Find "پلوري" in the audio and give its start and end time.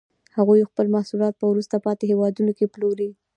2.73-3.09